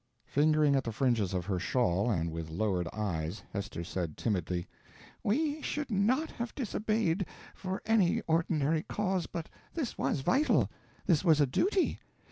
Fingering 0.25 0.75
at 0.75 0.83
the 0.83 0.91
fringes 0.91 1.31
of 1.31 1.45
her 1.45 1.59
shawl, 1.59 2.09
and 2.09 2.31
with 2.31 2.49
lowered 2.49 2.87
eyes, 2.91 3.43
Hester 3.53 3.83
said, 3.83 4.17
timidly: 4.17 4.65
"We 5.23 5.61
should 5.61 5.91
not 5.91 6.31
have 6.31 6.55
disobeyed 6.55 7.23
for 7.53 7.83
any 7.85 8.21
ordinary 8.21 8.81
cause, 8.81 9.27
but 9.27 9.47
this 9.75 9.99
was 9.99 10.21
vital. 10.21 10.71
This 11.05 11.23
was 11.23 11.39
a 11.39 11.45
duty. 11.45 11.99